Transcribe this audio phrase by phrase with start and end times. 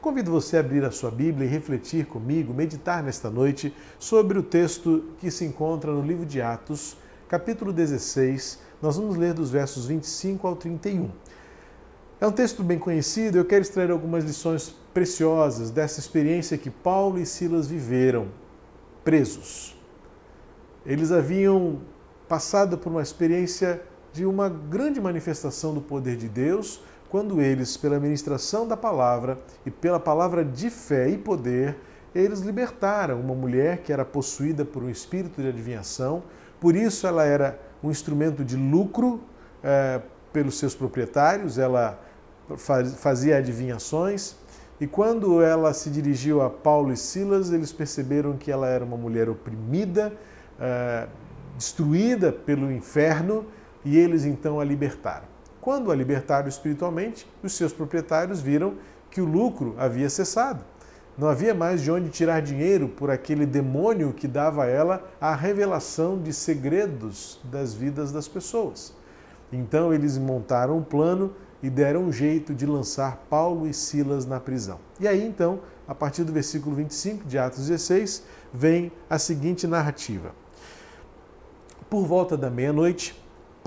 [0.00, 4.44] Convido você a abrir a sua Bíblia e refletir comigo, meditar nesta noite sobre o
[4.44, 6.96] texto que se encontra no livro de Atos,
[7.28, 8.60] capítulo 16.
[8.80, 11.10] Nós vamos ler dos versos 25 ao 31.
[12.20, 17.18] É um texto bem conhecido, eu quero extrair algumas lições preciosas dessa experiência que Paulo
[17.18, 18.28] e Silas viveram,
[19.02, 19.76] presos.
[20.86, 21.80] Eles haviam
[22.28, 27.98] passado por uma experiência de uma grande manifestação do poder de Deus, quando eles, pela
[27.98, 31.76] ministração da palavra e pela palavra de fé e poder,
[32.14, 36.22] eles libertaram uma mulher que era possuída por um espírito de adivinhação,
[36.60, 39.20] por isso ela era um instrumento de lucro
[39.62, 40.00] é,
[40.32, 41.98] pelos seus proprietários, ela
[42.56, 44.36] fazia adivinhações.
[44.80, 48.96] E quando ela se dirigiu a Paulo e Silas, eles perceberam que ela era uma
[48.96, 50.12] mulher oprimida,
[50.60, 51.06] é,
[51.56, 53.46] destruída pelo inferno,
[53.84, 55.37] e eles então a libertaram.
[55.68, 58.76] Quando a libertaram espiritualmente, os seus proprietários viram
[59.10, 60.64] que o lucro havia cessado.
[61.18, 65.34] Não havia mais de onde tirar dinheiro por aquele demônio que dava a ela a
[65.34, 68.94] revelação de segredos das vidas das pessoas.
[69.52, 74.40] Então eles montaram um plano e deram um jeito de lançar Paulo e Silas na
[74.40, 74.80] prisão.
[74.98, 78.22] E aí então, a partir do versículo 25 de Atos 16,
[78.54, 80.30] vem a seguinte narrativa.
[81.90, 83.14] Por volta da meia-noite,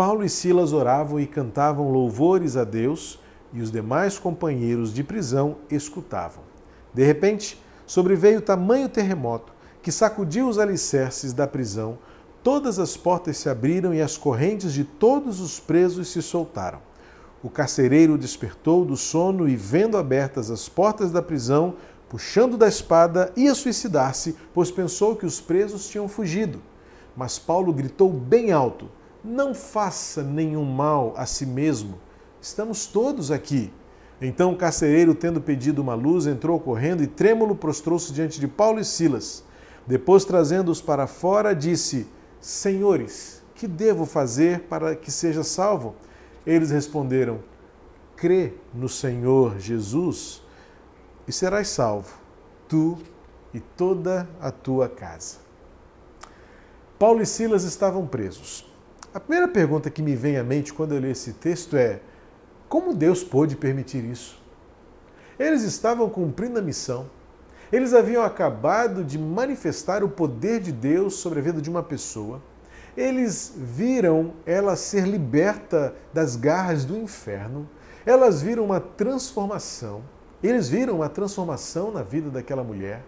[0.04, 3.20] Paulo e Silas oravam e cantavam louvores a Deus
[3.54, 6.44] e os demais companheiros de prisão escutavam.
[6.92, 12.00] De repente, sobreveio tamanho terremoto que sacudiu os alicerces da prisão,
[12.42, 16.80] todas as portas se abriram e as correntes de todos os presos se soltaram.
[17.44, 21.76] O carcereiro despertou do sono e, vendo abertas as portas da prisão,
[22.10, 26.60] puxando da espada, ia suicidar-se, pois pensou que os presos tinham fugido.
[27.16, 28.90] Mas Paulo gritou bem alto:
[29.24, 32.00] não faça nenhum mal a si mesmo.
[32.42, 33.72] Estamos todos aqui.
[34.22, 38.80] Então o carcereiro, tendo pedido uma luz, entrou correndo e trêmulo prostrou-se diante de Paulo
[38.80, 39.44] e Silas.
[39.86, 42.08] Depois, trazendo-os para fora, disse:
[42.40, 45.96] Senhores, que devo fazer para que seja salvo?
[46.46, 47.40] Eles responderam:
[48.16, 50.44] Crê no Senhor Jesus
[51.28, 52.14] e serás salvo,
[52.68, 52.98] tu
[53.54, 55.38] e toda a tua casa.
[56.98, 58.71] Paulo e Silas estavam presos.
[59.14, 62.00] A primeira pergunta que me vem à mente quando eu leio esse texto é:
[62.70, 64.42] como Deus pôde permitir isso?
[65.38, 67.10] Eles estavam cumprindo a missão.
[67.72, 72.42] Eles haviam acabado de manifestar o poder de Deus sobre a vida de uma pessoa.
[72.96, 77.68] Eles viram ela ser liberta das garras do inferno.
[78.06, 80.04] Elas viram uma transformação.
[80.42, 83.04] Eles viram uma transformação na vida daquela mulher.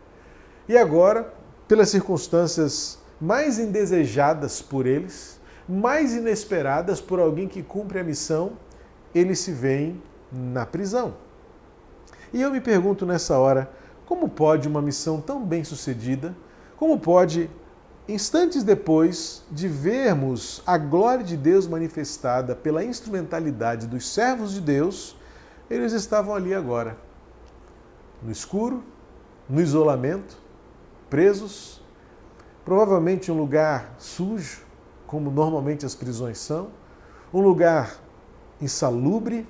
[0.67, 1.33] E agora,
[1.67, 8.53] pelas circunstâncias mais indesejadas por eles, mais inesperadas por alguém que cumpre a missão,
[9.13, 10.01] eles se veem
[10.31, 11.15] na prisão.
[12.33, 13.71] E eu me pergunto nessa hora,
[14.05, 16.35] como pode uma missão tão bem sucedida,
[16.75, 17.49] como pode,
[18.07, 25.15] instantes depois de vermos a glória de Deus manifestada pela instrumentalidade dos servos de Deus,
[25.69, 26.97] eles estavam ali agora,
[28.21, 28.83] no escuro,
[29.47, 30.37] no isolamento,
[31.09, 31.81] presos,
[32.65, 34.62] provavelmente em um lugar sujo,
[35.13, 36.69] como normalmente as prisões são,
[37.31, 37.97] um lugar
[38.59, 39.47] insalubre,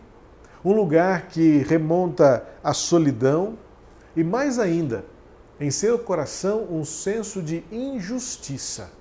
[0.64, 3.58] um lugar que remonta à solidão
[4.14, 5.06] e, mais ainda,
[5.62, 8.92] em seu coração, um senso de injustiça.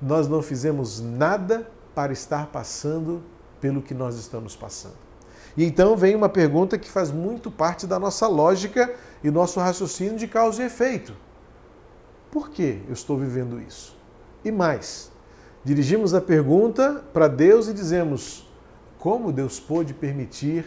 [0.00, 3.22] Nós não fizemos nada para estar passando
[3.60, 4.96] pelo que nós estamos passando.
[5.58, 10.16] E então vem uma pergunta que faz muito parte da nossa lógica e nosso raciocínio
[10.16, 11.12] de causa e efeito.
[12.30, 13.94] Por que eu estou vivendo isso?
[14.42, 15.12] E mais,
[15.68, 18.48] dirigimos a pergunta para Deus e dizemos:
[18.98, 20.64] como Deus pôde permitir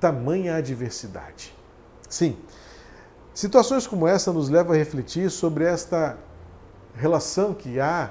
[0.00, 1.54] tamanha adversidade?
[2.08, 2.36] Sim,
[3.32, 6.18] situações como essa nos levam a refletir sobre esta
[6.96, 8.10] relação que há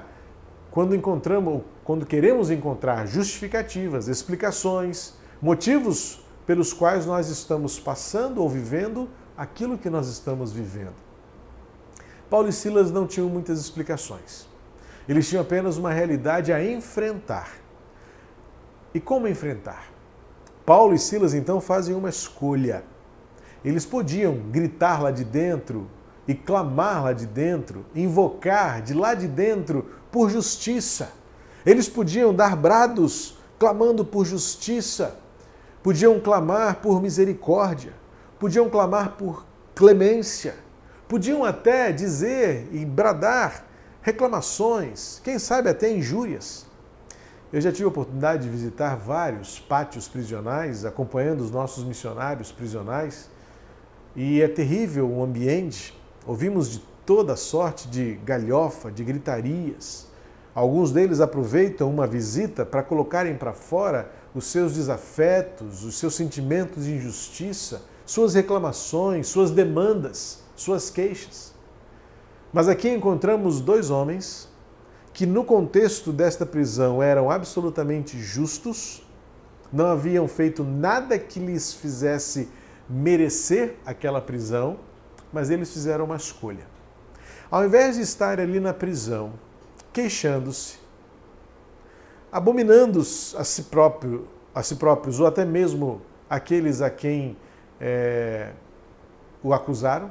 [0.70, 9.10] quando encontramos, quando queremos encontrar justificativas, explicações, motivos pelos quais nós estamos passando ou vivendo
[9.36, 10.94] aquilo que nós estamos vivendo.
[12.30, 14.47] Paulo e Silas não tinham muitas explicações.
[15.08, 17.52] Eles tinham apenas uma realidade a enfrentar.
[18.92, 19.86] E como enfrentar?
[20.66, 22.84] Paulo e Silas então fazem uma escolha.
[23.64, 25.88] Eles podiam gritar lá de dentro
[26.26, 31.10] e clamar lá de dentro, invocar de lá de dentro por justiça.
[31.64, 35.18] Eles podiam dar brados clamando por justiça,
[35.82, 37.94] podiam clamar por misericórdia,
[38.38, 40.54] podiam clamar por clemência,
[41.08, 43.64] podiam até dizer e bradar
[44.02, 46.66] reclamações, quem sabe até injúrias.
[47.52, 53.30] Eu já tive a oportunidade de visitar vários pátios prisionais, acompanhando os nossos missionários prisionais,
[54.14, 55.98] e é terrível o ambiente.
[56.26, 60.06] Ouvimos de toda sorte de galhofa, de gritarias.
[60.54, 66.84] Alguns deles aproveitam uma visita para colocarem para fora os seus desafetos, os seus sentimentos
[66.84, 71.54] de injustiça, suas reclamações, suas demandas, suas queixas.
[72.52, 74.48] Mas aqui encontramos dois homens
[75.12, 79.06] que, no contexto desta prisão, eram absolutamente justos,
[79.72, 82.48] não haviam feito nada que lhes fizesse
[82.88, 84.78] merecer aquela prisão,
[85.32, 86.66] mas eles fizeram uma escolha.
[87.50, 89.32] Ao invés de estar ali na prisão,
[89.92, 90.78] queixando-se,
[92.32, 93.04] abominando a
[93.44, 93.66] si,
[94.54, 96.00] a si próprios, ou até mesmo
[96.30, 97.36] aqueles a quem
[97.80, 98.52] é,
[99.42, 100.10] o acusaram,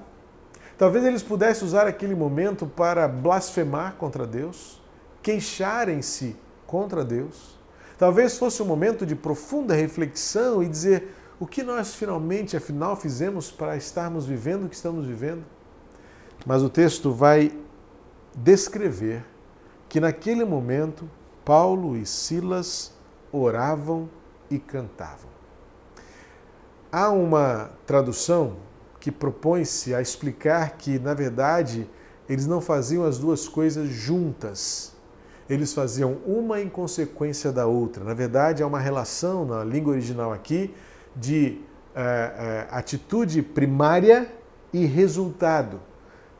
[0.77, 4.81] talvez eles pudessem usar aquele momento para blasfemar contra Deus,
[5.21, 6.35] queixarem-se
[6.65, 7.57] contra Deus.
[7.97, 13.51] Talvez fosse um momento de profunda reflexão e dizer: o que nós finalmente, afinal, fizemos
[13.51, 15.43] para estarmos vivendo o que estamos vivendo?
[16.45, 17.51] Mas o texto vai
[18.35, 19.23] descrever
[19.89, 21.09] que naquele momento
[21.43, 22.93] Paulo e Silas
[23.31, 24.09] oravam
[24.49, 25.29] e cantavam.
[26.91, 28.57] Há uma tradução
[29.07, 31.89] que propõe-se a explicar que, na verdade,
[32.27, 34.93] eles não faziam as duas coisas juntas.
[35.49, 38.03] Eles faziam uma em consequência da outra.
[38.03, 40.73] Na verdade, há uma relação na língua original aqui
[41.15, 41.57] de
[41.95, 44.29] uh, uh, atitude primária
[44.73, 45.79] e resultado.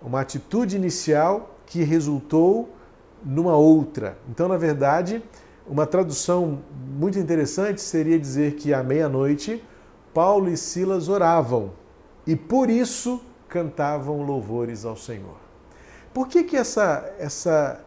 [0.02, 2.76] Uma atitude inicial que resultou
[3.24, 4.18] numa outra.
[4.30, 5.24] Então, na verdade,
[5.66, 6.60] uma tradução
[7.00, 9.64] muito interessante seria dizer que à meia-noite
[10.14, 11.72] Paulo e Silas oravam
[12.28, 15.38] e por isso cantavam louvores ao Senhor.
[16.14, 17.82] Por que, que essa, essa,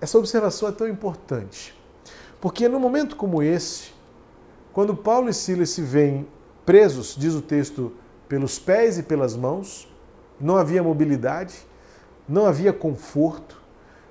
[0.00, 1.78] essa observação é tão importante?
[2.40, 3.92] Porque num momento como esse,
[4.72, 6.26] quando Paulo e Silas se veem
[6.64, 7.92] presos, diz o texto,
[8.28, 9.86] pelos pés e pelas mãos,
[10.40, 11.54] não havia mobilidade,
[12.26, 13.60] não havia conforto,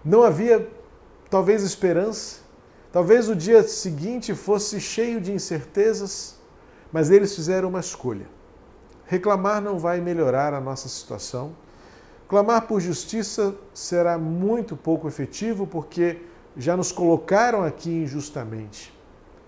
[0.06, 0.70] não havia
[1.30, 2.42] talvez esperança,
[2.92, 6.38] talvez o dia seguinte fosse cheio de incertezas,
[6.92, 8.28] mas eles fizeram uma escolha.
[9.14, 11.52] Reclamar não vai melhorar a nossa situação.
[12.28, 16.20] Clamar por justiça será muito pouco efetivo porque
[16.58, 18.92] já nos colocaram aqui injustamente.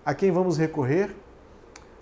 [0.06, 1.16] A quem vamos recorrer?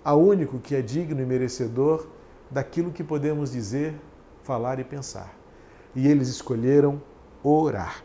[0.04, 2.06] A único que é digno e merecedor
[2.50, 3.94] daquilo que podemos dizer,
[4.42, 5.34] falar e pensar.
[5.96, 7.00] E eles escolheram
[7.42, 8.04] orar.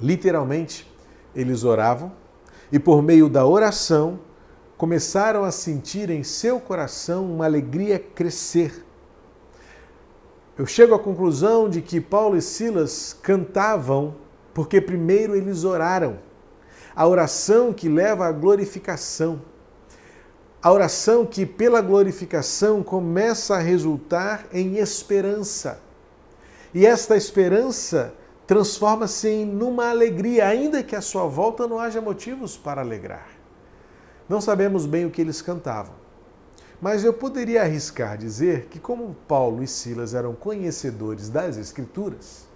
[0.00, 0.92] Literalmente,
[1.32, 2.10] eles oravam
[2.72, 4.18] e, por meio da oração,
[4.78, 8.86] começaram a sentir em seu coração uma alegria crescer.
[10.56, 14.14] Eu chego à conclusão de que Paulo e Silas cantavam
[14.54, 16.20] porque primeiro eles oraram
[16.94, 19.42] a oração que leva à glorificação.
[20.60, 25.80] A oração que, pela glorificação, começa a resultar em esperança.
[26.74, 28.12] E esta esperança
[28.46, 33.37] transforma-se em numa alegria, ainda que à sua volta não haja motivos para alegrar.
[34.28, 35.94] Não sabemos bem o que eles cantavam,
[36.82, 42.46] mas eu poderia arriscar dizer que, como Paulo e Silas eram conhecedores das Escrituras,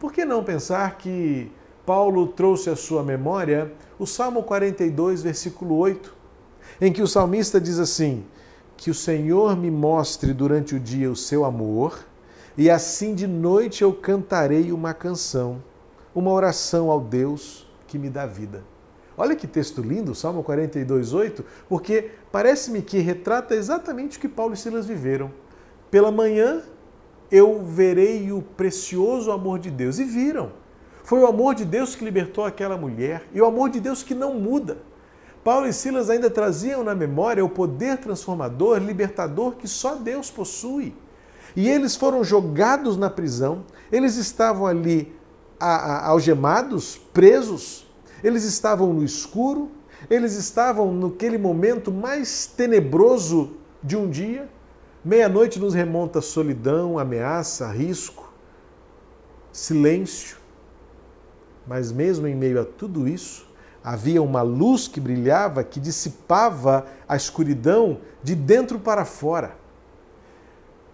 [0.00, 1.52] por que não pensar que
[1.86, 6.12] Paulo trouxe à sua memória o Salmo 42, versículo 8,
[6.80, 8.24] em que o salmista diz assim:
[8.76, 12.04] Que o Senhor me mostre durante o dia o seu amor,
[12.58, 15.62] e assim de noite eu cantarei uma canção,
[16.12, 18.71] uma oração ao Deus que me dá vida.
[19.16, 24.54] Olha que texto lindo, Salmo 42, 8, porque parece-me que retrata exatamente o que Paulo
[24.54, 25.30] e Silas viveram.
[25.90, 26.62] Pela manhã
[27.30, 29.98] eu verei o precioso amor de Deus.
[29.98, 30.52] E viram.
[31.02, 34.14] Foi o amor de Deus que libertou aquela mulher e o amor de Deus que
[34.14, 34.78] não muda.
[35.42, 40.94] Paulo e Silas ainda traziam na memória o poder transformador, libertador que só Deus possui.
[41.56, 45.12] E eles foram jogados na prisão, eles estavam ali
[45.58, 47.86] algemados, presos,
[48.22, 49.70] eles estavam no escuro,
[50.10, 54.48] eles estavam naquele momento mais tenebroso de um dia.
[55.04, 58.32] Meia-noite nos remonta solidão, ameaça, risco,
[59.52, 60.36] silêncio.
[61.66, 63.48] Mas mesmo em meio a tudo isso,
[63.82, 69.56] havia uma luz que brilhava, que dissipava a escuridão de dentro para fora.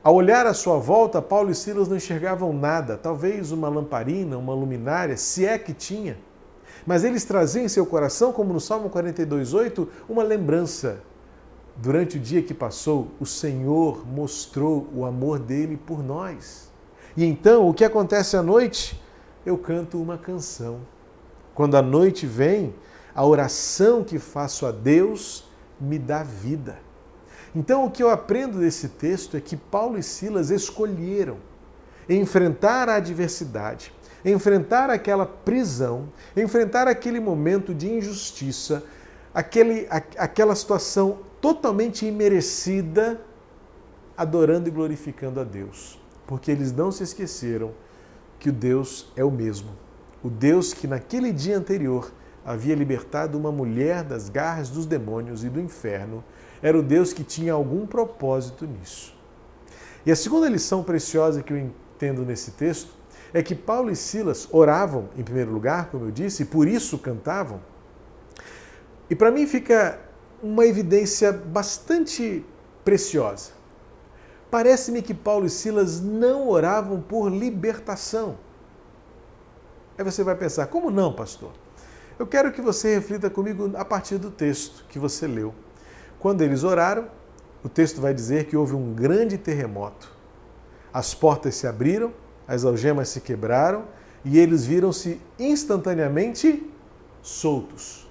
[0.02, 4.54] Ao olhar à sua volta, Paulo e Silas não enxergavam nada, talvez uma lamparina, uma
[4.54, 6.16] luminária, se é que tinha.
[6.88, 11.00] Mas eles traziam em seu coração, como no Salmo 42:8, uma lembrança.
[11.76, 16.72] Durante o dia que passou, o Senhor mostrou o amor dele por nós.
[17.14, 19.00] E então, o que acontece à noite?
[19.48, 20.80] eu canto uma canção.
[21.54, 22.74] Quando a noite vem,
[23.14, 25.44] a oração que faço a Deus
[25.80, 26.78] me dá vida.
[27.54, 31.38] Então, o que eu aprendo desse texto é que Paulo e Silas escolheram
[32.08, 33.92] enfrentar a adversidade,
[34.30, 38.82] enfrentar aquela prisão, enfrentar aquele momento de injustiça,
[39.32, 43.20] aquele, aquela situação totalmente imerecida,
[44.16, 46.00] adorando e glorificando a Deus.
[46.26, 47.72] Porque eles não se esqueceram
[48.38, 49.70] que o Deus é o mesmo.
[50.22, 52.12] O Deus que naquele dia anterior
[52.44, 56.24] havia libertado uma mulher das garras dos demônios e do inferno,
[56.62, 59.14] era o Deus que tinha algum propósito nisso.
[60.04, 62.97] E a segunda lição preciosa que eu entendo nesse texto
[63.32, 66.98] é que Paulo e Silas oravam, em primeiro lugar, como eu disse, e por isso
[66.98, 67.60] cantavam.
[69.10, 69.98] E para mim fica
[70.42, 72.44] uma evidência bastante
[72.84, 73.52] preciosa.
[74.50, 78.38] Parece-me que Paulo e Silas não oravam por libertação.
[79.96, 81.50] Aí você vai pensar, como não, pastor?
[82.18, 85.54] Eu quero que você reflita comigo a partir do texto que você leu.
[86.18, 87.08] Quando eles oraram,
[87.62, 90.10] o texto vai dizer que houve um grande terremoto.
[90.92, 92.12] As portas se abriram,
[92.48, 93.84] as algemas se quebraram
[94.24, 96.66] e eles viram-se instantaneamente
[97.22, 98.08] soltos.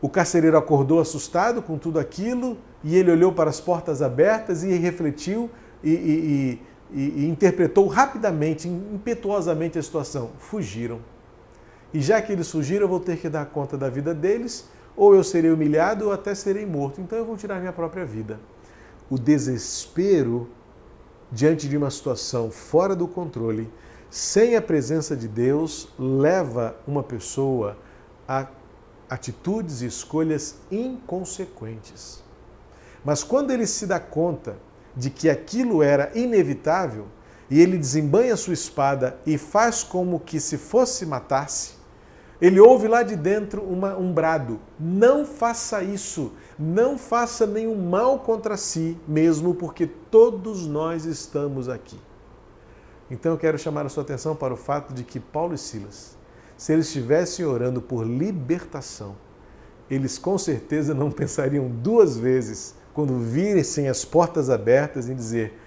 [0.00, 4.72] O carcereiro acordou assustado com tudo aquilo e ele olhou para as portas abertas e
[4.76, 5.50] refletiu
[5.84, 10.30] e, e, e, e interpretou rapidamente, impetuosamente a situação.
[10.38, 11.00] Fugiram.
[11.92, 15.14] E já que eles fugiram, eu vou ter que dar conta da vida deles, ou
[15.14, 17.00] eu serei humilhado ou até serei morto.
[17.00, 18.38] Então eu vou tirar minha própria vida.
[19.10, 20.48] O desespero
[21.30, 23.70] diante de uma situação fora do controle,
[24.10, 27.76] sem a presença de Deus, leva uma pessoa
[28.26, 28.46] a
[29.08, 32.22] atitudes e escolhas inconsequentes.
[33.04, 34.56] Mas quando ele se dá conta
[34.96, 37.06] de que aquilo era inevitável,
[37.50, 41.77] e ele desembanha sua espada e faz como que se fosse matar-se,
[42.40, 48.20] ele ouve lá de dentro uma, um brado: não faça isso, não faça nenhum mal
[48.20, 51.98] contra si mesmo, porque todos nós estamos aqui.
[53.10, 56.16] Então eu quero chamar a sua atenção para o fato de que Paulo e Silas,
[56.56, 59.16] se eles estivessem orando por libertação,
[59.90, 65.58] eles com certeza não pensariam duas vezes quando virem as portas abertas em dizer: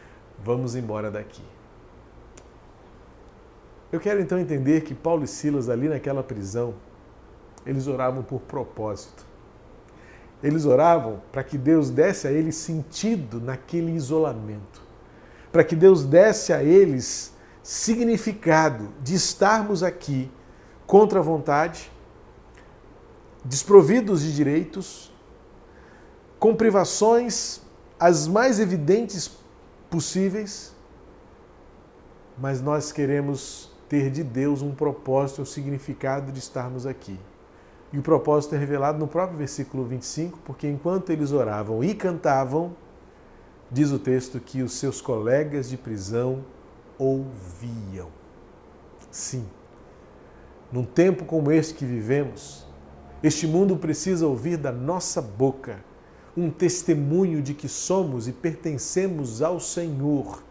[0.43, 1.50] vamos embora daqui.
[3.91, 6.75] Eu quero então entender que Paulo e Silas, ali naquela prisão,
[7.65, 9.25] eles oravam por propósito.
[10.41, 14.81] Eles oravam para que Deus desse a eles sentido naquele isolamento,
[15.51, 20.31] para que Deus desse a eles significado de estarmos aqui
[20.87, 21.91] contra a vontade,
[23.43, 25.13] desprovidos de direitos,
[26.39, 27.61] com privações
[27.99, 29.37] as mais evidentes
[29.91, 30.73] possíveis,
[32.37, 37.19] mas nós queremos ter de Deus um propósito, um significado de estarmos aqui.
[37.91, 42.73] E o propósito é revelado no próprio versículo 25, porque enquanto eles oravam e cantavam,
[43.69, 46.45] diz o texto que os seus colegas de prisão
[46.97, 48.07] ouviam.
[49.11, 49.45] Sim,
[50.71, 52.65] num tempo como este que vivemos,
[53.21, 55.83] este mundo precisa ouvir da nossa boca
[56.37, 60.41] um testemunho de que somos e pertencemos ao Senhor,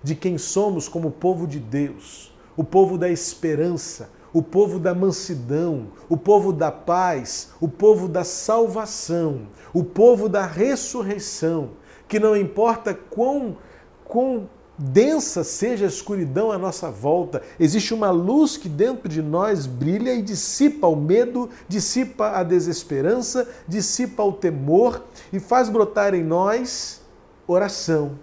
[0.00, 5.86] de quem somos como povo de Deus o povo da esperança, o povo da mansidão,
[6.08, 11.70] o povo da paz, o povo da salvação, o povo da ressurreição,
[12.08, 13.56] que não importa quão,
[14.04, 19.64] quão densa seja a escuridão à nossa volta, existe uma luz que dentro de nós
[19.64, 26.24] brilha e dissipa o medo, dissipa a desesperança, dissipa o temor e faz brotar em
[26.24, 27.00] nós
[27.46, 28.18] oração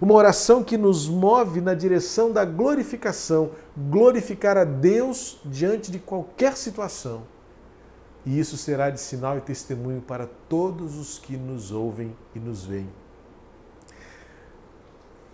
[0.00, 6.56] uma oração que nos move na direção da glorificação, glorificar a Deus diante de qualquer
[6.56, 7.22] situação.
[8.24, 12.64] E isso será de sinal e testemunho para todos os que nos ouvem e nos
[12.64, 12.90] veem.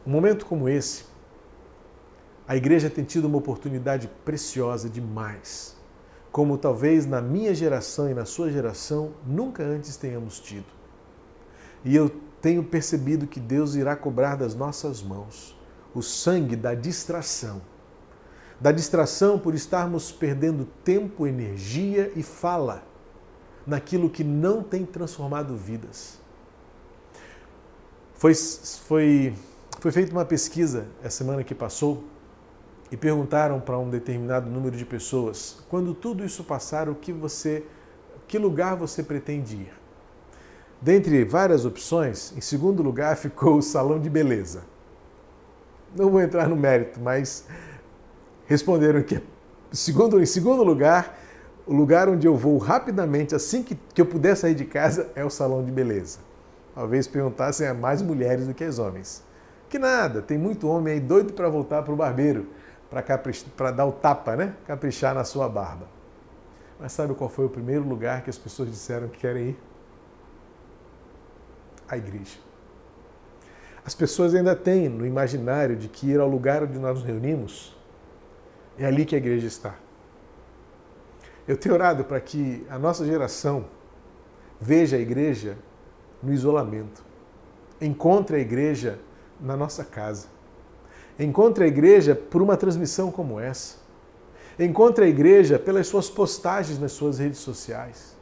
[0.07, 1.05] Um momento como esse,
[2.47, 5.77] a igreja tem tido uma oportunidade preciosa demais,
[6.31, 10.67] como talvez na minha geração e na sua geração nunca antes tenhamos tido.
[11.85, 12.11] E eu
[12.43, 15.57] tenho percebido que Deus irá cobrar das nossas mãos
[15.95, 17.63] o sangue da distração.
[18.61, 22.83] Da distração por estarmos perdendo tempo, energia e fala
[23.65, 26.21] naquilo que não tem transformado vidas.
[28.15, 29.35] Foi, foi,
[29.81, 32.05] foi feita uma pesquisa essa semana que passou
[32.91, 37.65] e perguntaram para um determinado número de pessoas: quando tudo isso passar, o que você,
[38.27, 39.82] que lugar você pretende ir?
[40.83, 44.65] Dentre várias opções, em segundo lugar ficou o salão de beleza.
[45.95, 47.47] Não vou entrar no mérito, mas
[48.47, 49.23] responderam que
[49.71, 51.17] segundo, em segundo lugar,
[51.69, 55.25] o lugar onde eu vou rapidamente, assim que, que eu puder sair de casa, é
[55.25, 56.19] o salão de beleza.
[56.75, 59.23] talvez perguntassem a mais mulheres do que as homens.
[59.69, 62.49] Que nada, tem muito homem aí doido para voltar para o barbeiro,
[63.57, 64.55] para dar o tapa, né?
[64.67, 65.87] Caprichar na sua barba.
[66.81, 69.72] Mas sabe qual foi o primeiro lugar que as pessoas disseram que querem ir?
[71.93, 72.39] A igreja.
[73.85, 77.77] As pessoas ainda têm no imaginário de que ir ao lugar onde nós nos reunimos
[78.79, 79.75] é ali que a igreja está.
[81.47, 83.67] Eu tenho orado para que a nossa geração
[84.59, 85.59] veja a igreja
[86.23, 87.05] no isolamento.
[87.79, 88.99] Encontre a igreja
[89.39, 90.29] na nossa casa.
[91.19, 93.77] Encontre a igreja por uma transmissão como essa.
[94.59, 98.17] Encontre a igreja pelas suas postagens nas suas redes sociais.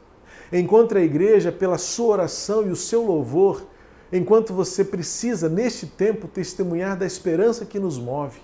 [0.51, 3.65] Encontre a igreja pela sua oração e o seu louvor,
[4.11, 8.41] enquanto você precisa, neste tempo, testemunhar da esperança que nos move.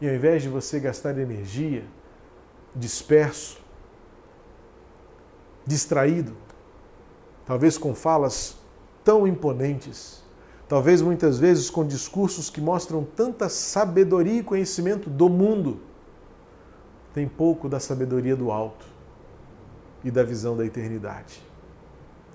[0.00, 1.84] E ao invés de você gastar energia
[2.74, 3.58] disperso,
[5.66, 6.36] distraído,
[7.44, 8.56] talvez com falas
[9.02, 10.22] tão imponentes,
[10.68, 15.80] talvez muitas vezes com discursos que mostram tanta sabedoria e conhecimento do mundo,
[17.12, 18.93] tem pouco da sabedoria do alto
[20.04, 21.42] e da visão da eternidade.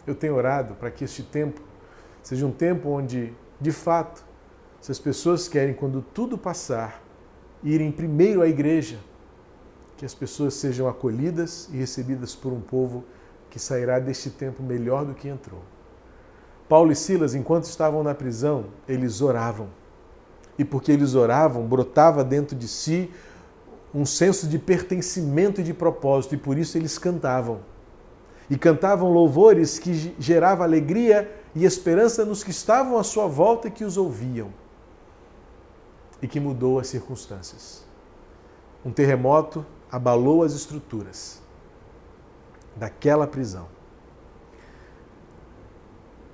[0.05, 1.61] Eu tenho orado para que este tempo
[2.23, 4.25] seja um tempo onde, de fato,
[4.81, 7.01] se as pessoas querem, quando tudo passar,
[7.63, 8.97] irem primeiro à igreja,
[9.97, 13.03] que as pessoas sejam acolhidas e recebidas por um povo
[13.49, 15.61] que sairá deste tempo melhor do que entrou.
[16.69, 19.67] Paulo e Silas, enquanto estavam na prisão, eles oravam.
[20.57, 23.11] E porque eles oravam, brotava dentro de si
[23.93, 27.62] um senso de pertencimento e de propósito, e por isso eles cantavam.
[28.50, 33.72] E cantavam louvores que geravam alegria e esperança nos que estavam à sua volta e
[33.72, 34.50] que os ouviam.
[36.22, 37.86] E que mudou as circunstâncias.
[38.86, 41.41] Um terremoto abalou as estruturas
[42.75, 43.67] daquela prisão.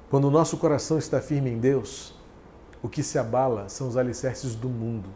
[0.09, 2.13] Quando o nosso coração está firme em Deus,
[2.81, 5.09] o que se abala são os alicerces do mundo.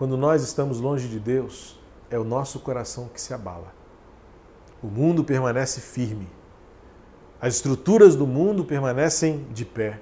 [0.00, 3.70] Quando nós estamos longe de Deus, é o nosso coração que se abala.
[4.82, 6.26] O mundo permanece firme.
[7.38, 10.00] As estruturas do mundo permanecem de pé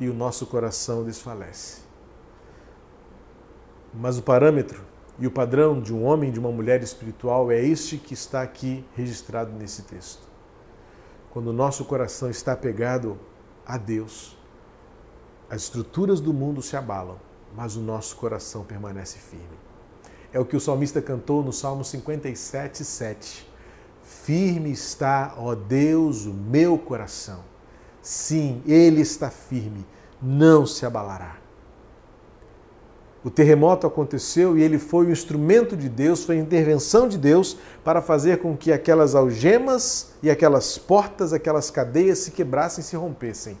[0.00, 1.82] e o nosso coração desfalece.
[3.92, 4.80] Mas o parâmetro
[5.18, 8.40] e o padrão de um homem e de uma mulher espiritual é este que está
[8.40, 10.22] aqui registrado nesse texto.
[11.34, 13.20] Quando o nosso coração está apegado
[13.66, 14.38] a Deus,
[15.50, 17.18] as estruturas do mundo se abalam,
[17.56, 19.58] mas o nosso coração permanece firme.
[20.32, 23.48] É o que o salmista cantou no Salmo 57, 7.
[24.02, 27.40] Firme está, ó Deus, o meu coração.
[28.02, 29.86] Sim, ele está firme,
[30.20, 31.36] não se abalará.
[33.24, 37.56] O terremoto aconteceu e ele foi o instrumento de Deus, foi a intervenção de Deus
[37.82, 43.58] para fazer com que aquelas algemas e aquelas portas, aquelas cadeias se quebrassem, se rompessem.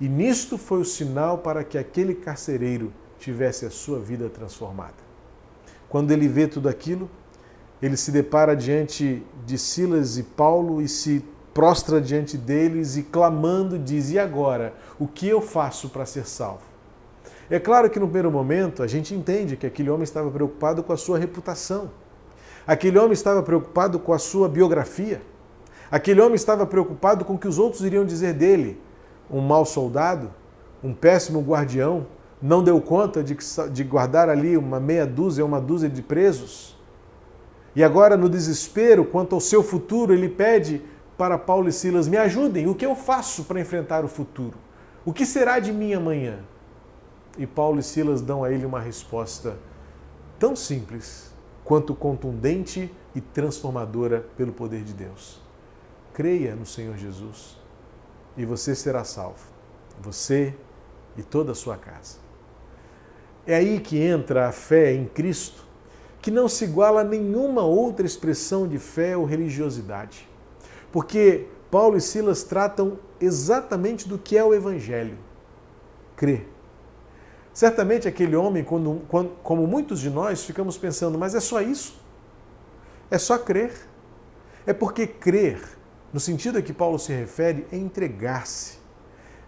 [0.00, 5.10] E nisto foi o sinal para que aquele carcereiro tivesse a sua vida transformada.
[5.88, 7.08] Quando ele vê tudo aquilo,
[7.82, 13.78] ele se depara diante de Silas e Paulo e se prostra diante deles e clamando
[13.78, 14.74] diz: E agora?
[14.98, 16.62] O que eu faço para ser salvo?
[17.50, 20.92] É claro que no primeiro momento a gente entende que aquele homem estava preocupado com
[20.92, 21.90] a sua reputação.
[22.66, 25.20] Aquele homem estava preocupado com a sua biografia.
[25.90, 28.80] Aquele homem estava preocupado com o que os outros iriam dizer dele.
[29.28, 30.32] Um mau soldado,
[30.84, 32.06] um péssimo guardião,
[32.40, 33.36] não deu conta de,
[33.70, 36.76] de guardar ali uma meia dúzia, uma dúzia de presos.
[37.74, 40.82] E agora, no desespero quanto ao seu futuro, ele pede
[41.16, 44.56] para Paulo e Silas: me ajudem, o que eu faço para enfrentar o futuro?
[45.04, 46.40] O que será de mim amanhã?
[47.38, 49.56] E Paulo e Silas dão a ele uma resposta
[50.38, 51.32] tão simples
[51.64, 55.40] quanto contundente e transformadora pelo poder de Deus.
[56.12, 57.58] Creia no Senhor Jesus
[58.36, 59.46] e você será salvo.
[60.00, 60.54] Você
[61.16, 62.29] e toda a sua casa.
[63.50, 65.64] É aí que entra a fé em Cristo,
[66.22, 70.28] que não se iguala a nenhuma outra expressão de fé ou religiosidade.
[70.92, 75.18] Porque Paulo e Silas tratam exatamente do que é o Evangelho:
[76.14, 76.46] crer
[77.52, 82.00] Certamente aquele homem, quando, quando, como muitos de nós, ficamos pensando, mas é só isso?
[83.10, 83.72] É só crer?
[84.64, 85.60] É porque crer,
[86.12, 88.78] no sentido a que Paulo se refere, é entregar-se,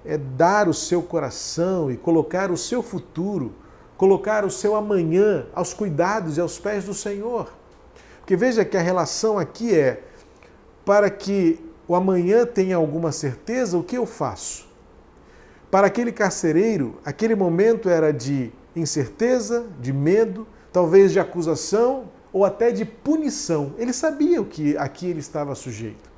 [0.05, 3.63] é dar o seu coração e colocar o seu futuro,
[3.97, 7.53] colocar o seu amanhã aos cuidados e aos pés do Senhor.
[8.21, 10.03] Porque veja que a relação aqui é
[10.85, 14.67] para que o amanhã tenha alguma certeza, o que eu faço?
[15.71, 22.71] Para aquele carcereiro, aquele momento era de incerteza, de medo, talvez de acusação ou até
[22.71, 23.75] de punição.
[23.77, 26.11] Ele sabia o que aqui ele estava sujeito.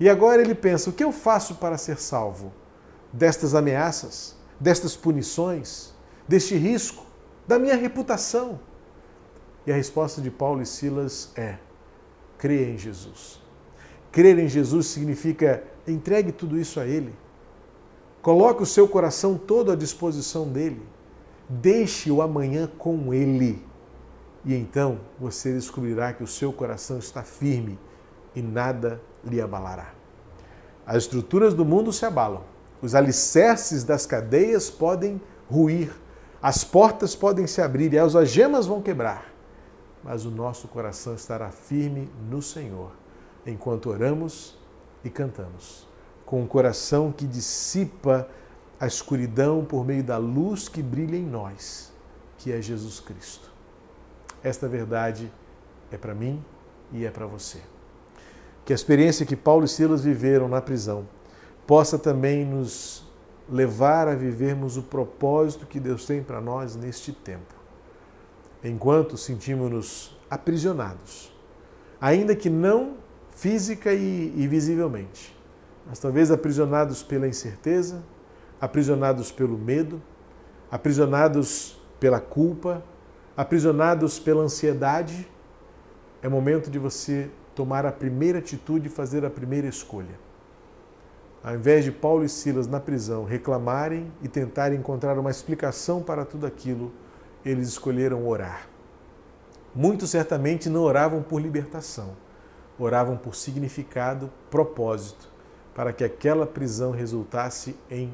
[0.00, 2.52] E agora ele pensa: o que eu faço para ser salvo
[3.12, 5.94] destas ameaças, destas punições,
[6.28, 7.04] deste risco,
[7.46, 8.60] da minha reputação?
[9.66, 11.58] E a resposta de Paulo e Silas é:
[12.36, 13.40] creia em Jesus.
[14.10, 17.14] Crer em Jesus significa entregue tudo isso a Ele.
[18.22, 20.82] Coloque o seu coração todo à disposição dele.
[21.48, 23.64] Deixe o amanhã com Ele.
[24.44, 27.78] E então você descobrirá que o seu coração está firme
[28.34, 29.92] e nada lhe abalará.
[30.86, 32.42] As estruturas do mundo se abalam,
[32.80, 35.90] os alicerces das cadeias podem ruir,
[36.40, 39.32] as portas podem se abrir e as algemas vão quebrar,
[40.04, 42.92] mas o nosso coração estará firme no Senhor
[43.44, 44.56] enquanto oramos
[45.02, 45.86] e cantamos,
[46.24, 48.28] com um coração que dissipa
[48.78, 51.92] a escuridão por meio da luz que brilha em nós,
[52.36, 53.50] que é Jesus Cristo.
[54.42, 55.32] Esta verdade
[55.90, 56.44] é para mim
[56.92, 57.58] e é para você.
[58.64, 61.08] Que a experiência que Paulo e Silas viveram na prisão
[61.66, 63.07] possa também nos
[63.50, 67.54] levar a vivermos o propósito que Deus tem para nós neste tempo.
[68.62, 71.32] Enquanto sentimos-nos aprisionados,
[72.00, 72.96] ainda que não
[73.30, 75.36] física e, e visivelmente,
[75.86, 78.02] mas talvez aprisionados pela incerteza,
[78.60, 80.02] aprisionados pelo medo,
[80.70, 82.82] aprisionados pela culpa,
[83.36, 85.28] aprisionados pela ansiedade,
[86.20, 90.27] é momento de você tomar a primeira atitude e fazer a primeira escolha.
[91.42, 96.24] Ao invés de Paulo e Silas na prisão reclamarem e tentarem encontrar uma explicação para
[96.24, 96.92] tudo aquilo,
[97.44, 98.68] eles escolheram orar.
[99.74, 102.16] Muitos certamente não oravam por libertação,
[102.76, 105.30] oravam por significado, propósito,
[105.74, 108.12] para que aquela prisão resultasse em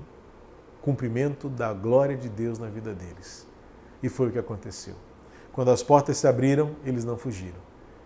[0.82, 3.46] cumprimento da glória de Deus na vida deles.
[4.02, 4.94] E foi o que aconteceu.
[5.50, 7.64] Quando as portas se abriram, eles não fugiram.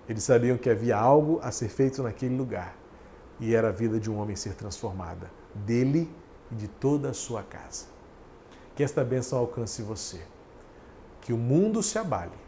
[0.08, 2.76] Eles sabiam que havia algo a ser feito naquele lugar
[3.40, 6.10] e era a vida de um homem ser transformada, dele
[6.50, 7.86] e de toda a sua casa.
[8.74, 10.20] Que esta bênção alcance você.
[11.20, 12.38] Que o mundo se abale,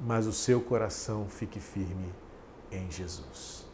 [0.00, 2.12] mas o seu coração fique firme
[2.70, 3.65] em Jesus.